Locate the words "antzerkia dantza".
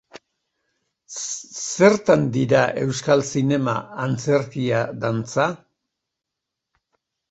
4.09-5.51